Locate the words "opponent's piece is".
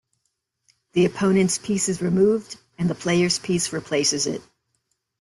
1.05-2.01